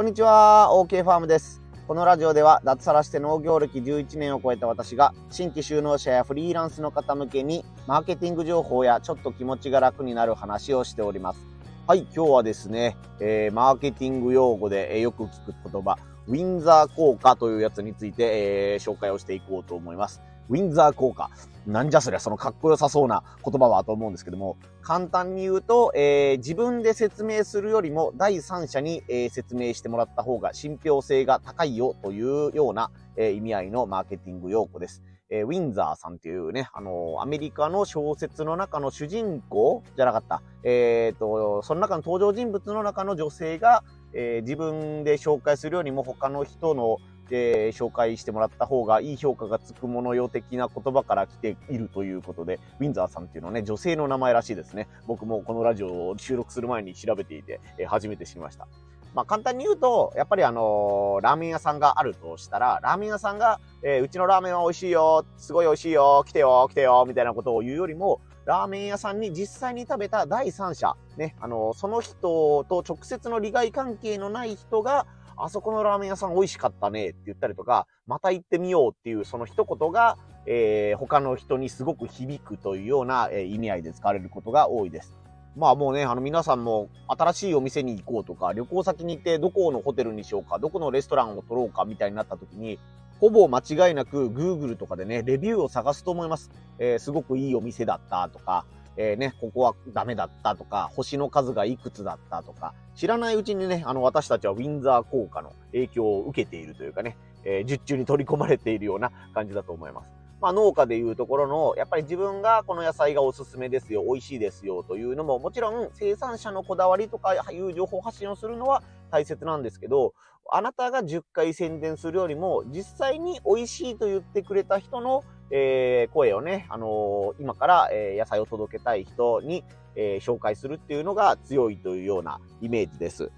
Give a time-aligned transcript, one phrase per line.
[0.00, 1.60] こんにちは、OK ファームです。
[1.86, 11.46] このラジオでは脱サラして農業歴11年を超えた私が新規就農者やフリーランスの方向けにマーケティング情報やちょっと気持ちが楽になる話をしております。
[11.86, 20.22] はい、今日はですね、えーマーケティング用語で、えーよく聞く言葉、ウィンザー効果というやつについて、えー紹介をしていこうと思います。
[20.50, 21.30] ウィンザー効果。
[21.66, 35.02] なんじゃそりゃ、そのかっこよさそうな言葉はと思うんですけども、簡単に言うと、えー自分で説明するよりも第三者に、えー説明してもらった方が信憑性が高いよというような、えー意味合いのマーケティング用語です。
[35.28, 40.42] えーウィンザーさんっていうね、あのーアメリカの小説の中の主人公じゃなかった。
[40.64, 46.98] えっ、と、その中の登場人物の中の女性が、えー自分で紹介するよりも他の人の、
[47.30, 54.88] えー紹介してもらった方がいい評価がつくものよ的な言葉から来ているということで、ウィンザーさんっていうのはね、女性の名前らしいですね。
[55.06, 58.66] 僕もこのラジオを収録する前に調べていて、えー初めて知りました。
[59.14, 75.06] まあ簡単に言うと、やっぱりあのーラーメン屋さんがあるとしたら、ラーメン屋さんが、えーうちのラーメンは美味しいよ、すごい美味しいよ、来てよ、来てよ、みたいなことを言うよりも、ラーメン屋さんに実際に食べた第三者、ね、あのーその人と直接の利害関係のない人が、
[75.42, 85.16] あそこのラーメン屋さん美味しかったねって言ったりとか、また行ってみようっていうその一言が、えー他の人にすごく響くというような、え意味合いで使われることが多いです。
[85.56, 92.78] まあもうね、あの皆さんも新しいお店に行こうとか、旅行先に行ってどこのホテルにしようか、どこのレストランを取ろうかみたいになった時に、
[93.20, 96.50] ほぼ間違いなく Google とかでね、レビューを探すと思います。
[96.78, 98.64] えーすごくいいお店だったとか、
[99.02, 110.10] えーね、ここはダメだったとか、星の数がいくつだったとか、知らないうちにね、あの私たちはウィンザー効果の影響を受けているというかね、えー、術中に取り込まれているような感じだと思います。
[110.42, 120.12] まあ農家でいうところの、やっぱり自分がこの野菜がおすすめですよ、美味しいですよというのも、もちろん生産者のこだわりとかいう情報発信をするのは大切なんですけど、
[120.52, 129.64] あなたが10回宣伝するよりも、実際に美味しいと言ってくれた人の、えー声をね、あのー今から、え野菜を届けたい人に、
[129.96, 133.30] え紹介するっていうのが強いというようなイメージです。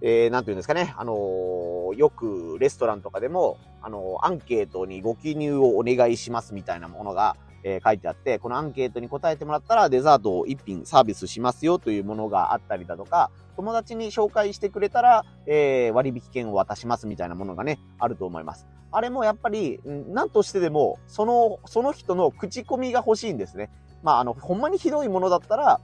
[0.00, 18.66] えー、て言うんですかね、あのーよくレストランとかでも、あのーアンケートにご記入をお願いしますみたいなものが、えー書いてあって、このアンケートに答えてもらったらデザートを1品サービスしますよというものがあったりだとか、友達に紹介してくれたら、えー割引券を渡しますみたいなものがね、あると思います。
[18.92, 23.70] あれもやっぱり、んなんとしてでも、その、その人の口コミが欲しいんですね。
[24.04, 25.80] まあ、あの、ほんまにひどいものだったら、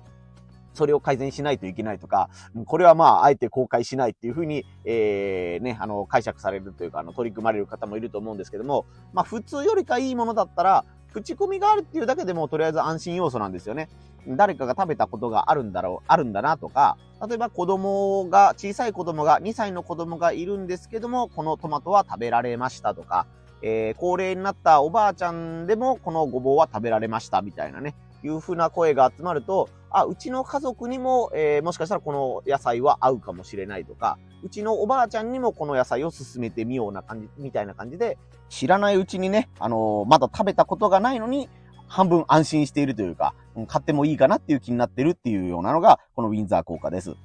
[0.75, 2.31] それを改善しないといけないとか、
[2.67, 13.89] これはまあ、あえて公開しないっていうふうに、えーね、あの、解釈されるというか、あの、取り組まれる方もいると思うんですけども、まあ、普通よりかいいものだったら、口コミがあるっていうだけでも、とりあえず安心要素なんですよね。
[14.27, 23.27] 誰かが食べたことがあるんだろう、あるんだなとか、例えば子供が、小さい子供が、2歳の子供がいるんですけども、このトマトは食べられましたとか、
[23.63, 38.19] えー高齢になったおばあちゃんでも、このごぼうは食べられましたみたいなね、いうふうな声が集まると、あ、うちの家族にも、えーもしかしたらこの野菜は合うかもしれないとか、うちのおばあちゃんにもこの野菜を勧めてみような感じ、みたいな感じで、
[38.49, 41.49] 知らないうちにね、あのーまだ食べたことがないのに、
[41.89, 47.17] 半分安心しているというか、うん買ってもいいかなっていう気になってるっていうようなのが、このウィンザー効果です。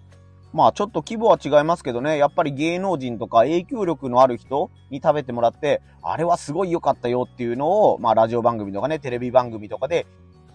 [0.56, 10.08] まあちょっと規模は違いますけどね、やっぱり芸能人とか影響力のある人に食べてもらって、あれはすごい良かったよっていうのを、まあラジオ番組とかね、テレビ番組とかで、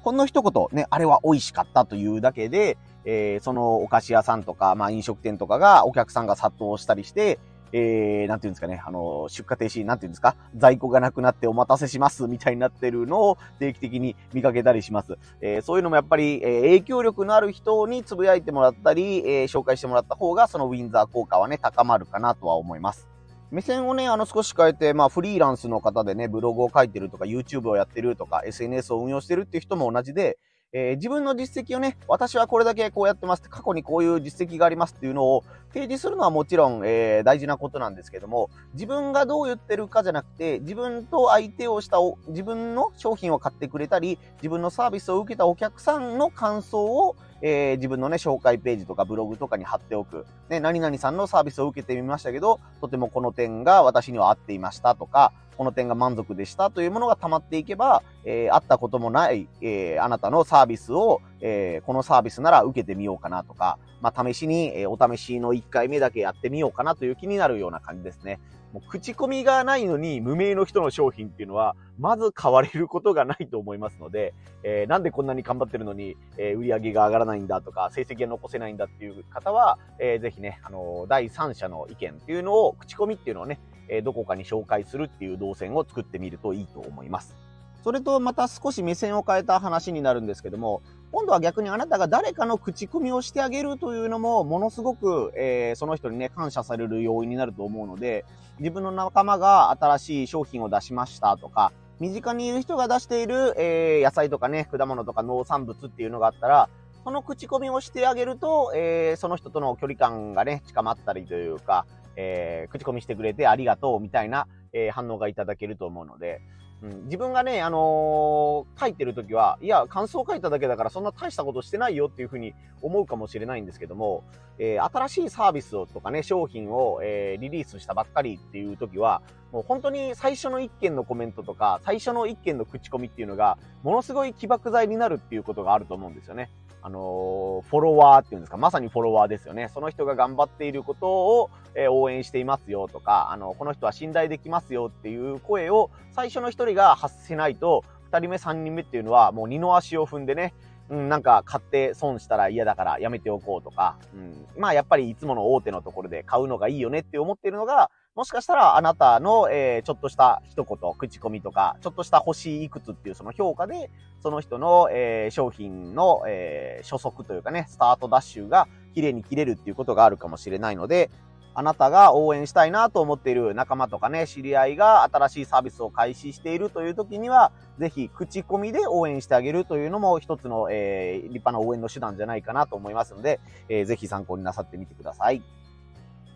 [0.03, 7.39] ほんの一言ね、あれは美味しかったというだけで、えーそのお菓子屋さんとか、まあ飲食店とかが、お客さんが殺到したりして、
[7.73, 15.19] えー、なんていうんですかね、あの、出荷停止、なんていうんですか、在庫がなくなってお待たせしますみたいになってるのを定期的に見かけたりします。
[15.41, 23.07] えーそういうのもやっぱり、えー影響力のある人につぶやいてもらったり、えー紹介してもらった方が、そのウィンザー効果はね、高まるかなとは思います。
[23.51, 30.39] 目線をね、あの少し変えて、まあフリーランスの方でね、ブログを書いてるとか、YouTube をやってるとか、SNS を運用してるっていう人も同じで、
[30.73, 35.43] えー自分の実績をね、私はこれだけこうやってますって、過去にこういう実績がありますっていうのを
[35.73, 41.99] 提示するのはもちろん、えー大事なことなんですけども、自分がどう言ってるかじゃなくて、自分と相手をした、
[42.29, 50.27] 自分の商品を買ってくれたり、自分のサービスを受けたお客さんの感想を、えー自分のね、紹介ページとかブログとかに貼っておく。
[50.49, 68.41] ね、何々さんのサービスを受けてみましたけど、とてもこの点が私には合っていましたとか、この点が満足でしたというものが溜まっていけば、えー、会ったこともない、えーあなたのサービスを、えーこのサービスなら受けてみようかなとか、まあ、試しに、えお試しの1回目だけやってみようかなという気になるような感じですね。
[68.73, 74.33] もう口コミがないのに無名の人の商品っていうのは、まず買われることがないと思いますので、
[74.63, 87.37] えー、なんでこんなに頑張ってるのに、えー、売り上げが上がらないんだとか、成績が残せないんだっていう方は、えー、ぜひね、あの、第三者の意見っていうのを、口コミっていうのをね、え、どこかに紹介するっていう動線を作ってみるといいと思います。
[87.83, 98.25] それとまた少し目線を変えた話になるんですけども、今度は逆にあなたが誰かの口コミをしてあげるというのも、ものすごく、えー、その人にね、感謝される要因になると思うので、
[98.61, 106.69] 自分の仲間が新しい商品を出しましたとか、身近にいる人が出している、えー、野菜とかね、果物とか農産物っていうのがあったら、
[107.03, 116.41] その口コミをしてあげると、えー、その人との距離感がね、近まったりというか、えー、口コミしてくれてありがとうみたいな、えー、反応がいただけると思うので、
[116.83, 124.25] うん、自分がね、あのー、書いてるときは、いや、感想を書いただけだからそんな大したことしてないよっていうふうに思うかもしれないんですけども、
[124.59, 129.21] えー、新しいサービスをとかね、商品を、えー、リリースしたばっかりっていうときは、
[129.53, 136.51] もう本当に最初の一件のコメントとか、最初の一件の口コミっていうのが、ものすごい起爆剤になるっていうことがあると思うんですよね。
[136.83, 139.69] あのフォロワーっていうんですか、まさにフォロワーですよね。
[139.69, 150.55] その人が頑張っていることを、え、応援していますよとか、あの、この人は信頼できますよっていう声を最初の一人が発せないと、二人目、三人目っていうのはもう二の足を踏んでね、
[150.91, 163.89] うん、なんか買って損したら嫌だからやめておこうとか、うん、まあやっぱりいつもの大手のところで買うのがいいよねって思ってるのが、もしかしたらあなたの、えー、ちょっとした一言、口コミとか、ちょっとした星いくつっていうその評価で、
[164.21, 171.09] その人の、えー、商品の、えー、初速というかね、スタートダッシュが綺麗に切れるっていうことがあるかもしれないので、
[171.55, 185.43] あなたが応援したいなと思っている仲間とかね、知り合いが新しいサービスを開始しているという時には、ぜひ口コミで応援してあげるというのも一つの、えー、立派な応援の手段じゃないかなと思いますので、えー、ぜひ参考になさってみてください。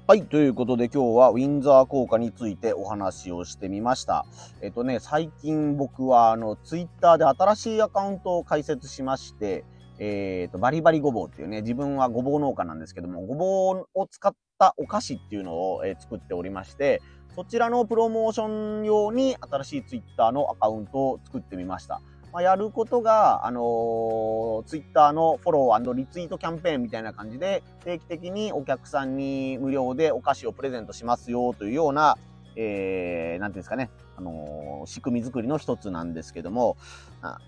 [0.07, 0.27] はい。
[0.27, 4.27] ということで今日はウィンザー効果についてお話をしてみました。
[4.61, 9.65] えっとね、最近僕はあの、ツイッターで新しいアカウントを開設しまして、
[9.99, 17.03] えっ、ー、と、バリバリごぼうっていうね、自分はごぼう農家なんですけども、ごぼうを使ったお菓子っていうのを、えー、作っておりまして、
[17.35, 22.01] そちらのプロモーション用に新しいツイッターのアカウントを作ってみました。
[22.33, 32.17] まあ、やることが、あのー、ツイッターのフォローリツイートキャンペーンみたいな感じで、定期的にお客さんに無料でお菓子をプレゼントしますよというような、
[32.56, 36.77] えー、なんていうんですかね、あのー、仕組み作りの一つなんですけども、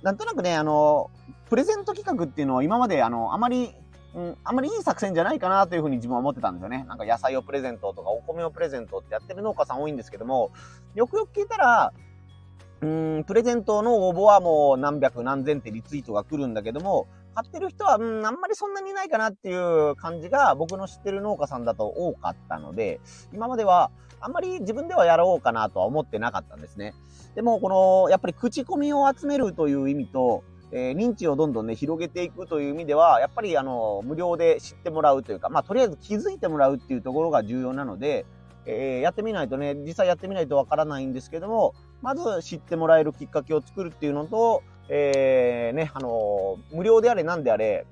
[0.03, 3.75] なんとなくね、あのー、プレゼント企画っていうのを今まで、あの、あまり、
[4.17, 6.87] うん、あんまりいい作戦じゃないかなというふうに自分は思ってたんですよね。
[6.89, 10.53] なんか野菜をプレゼントとかお米をプレゼントってやってる農家さん多いんですけども、
[10.95, 11.93] よくよく聞いたら、
[12.81, 23.01] うん、プレゼントの応募はもう何百何千ってリツイートが来るんだけども、買ってる人は、うん、あんまりそんなにいないかなっていう感じが僕の知ってる農家さんだと多かったので、
[23.35, 23.91] 今までは
[24.21, 26.95] あんまり自分ではやろうかなとは思ってなかったんですね。
[27.35, 30.43] でも、この、やっぱり口コミを集めるという意味と、
[30.73, 38.27] えー、認知をどんどんね、広げていくという意味では、やっぱりあの、無料で知ってもらうというか、まあ、とりあえず気づいてもらうっていうところが重要なので、
[38.67, 47.87] えー、やってみないとね、実際やってみないとわからないんですけども、まず知ってもらえるきっかけを作るっていうのと、えー、ね、あの、無料であれなんであれ、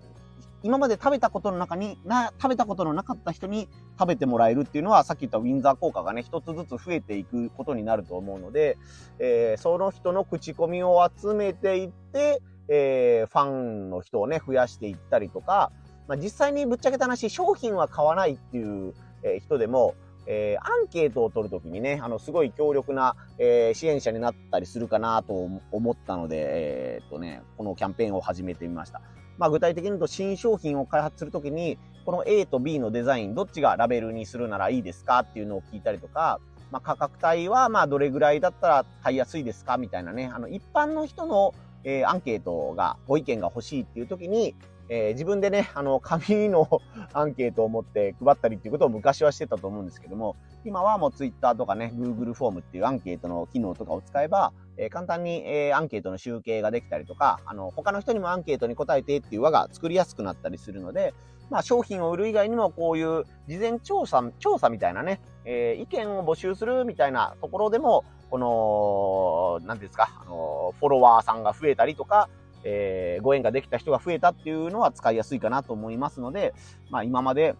[0.65, 3.69] 今まで食べたことの中に、な、食べたことのなかった人に
[3.99, 8.79] 食べてもらえるっていうのは、さっき言ったウィンザー効果がね、一つずつ増えていくことになると思うので、
[9.19, 15.73] えー、その人の口コミを集めていって、えー、ファンの人をね、増やしていったりとか、
[16.09, 19.95] まあ、実際にぶっちゃけた話、商品は買わないっていう、え人でも、
[20.27, 29.01] えー、アンケートを取るときにね、あの、すごい強力な、えー、支援者になったりするかなと思ったので、えー、っとね、このキャンペーンを始めてみました。
[29.37, 36.41] まあ、具体的に言うと新商品を開発するときに、この A と B のデザイン、どっちがラベルにするならいいですかっていうのを聞いたりとか、
[36.71, 41.55] まあ、価格帯は、まあ、どれぐらいだったら買いやすいですかみたいなね、あの、一般の人の、
[41.85, 44.55] えー、アンケートが、ご意見が欲しいっていうときに、
[44.89, 46.69] えー、自分でね、あの、紙の
[47.13, 61.15] アンケートを持って配ったりっていうことを昔はしてたと思うんですけども、今はもう Twitter とかね、Google フォームっていうアンケートの機能とかを使えば、えー、簡単に、えー、アンケートの集計ができたりとか、あの、他の人にもアンケートに答えてっていう輪が作りやすくなったりするので、
[61.51, 72.29] まあ、商品を売る以外にもこういう事前調査、調査みたいなね、えー、意見を募集するみたいなところでも、この、何ですか、あの、フォロワーさんが増えたりとか、
[72.65, 76.55] えー、ご縁ができた人が増えたっていうのは使いやすいかなと思いますので、
[76.91, 77.55] まあ今まで、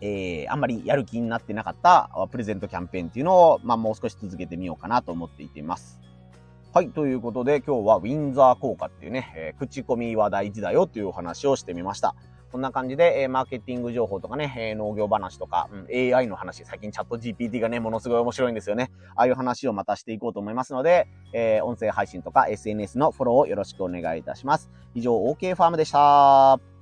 [0.00, 6.00] えー、あんまりやる気になってなかったプレゼントキャンペーンっていうのを、まあもう少し続けてみようかなと思っていています。
[6.72, 6.90] はい。
[6.90, 12.14] ということで、今日はウィンザー効果っていうね、えー、口コミは大事だよというお話をしてみました。
[12.50, 18.90] こんな感じで、え、マーケティング情報とかね、え、農業話とか、うん、AI の話、最近チャット GPT がね、ものすごい面白いんですよね。
[19.16, 24.70] ああいう話をまたしていこうと思いますので、え、音声配信とか SNS のフォローをよろしくお願いいたします。
[24.94, 26.77] 以上、OK ファームでした。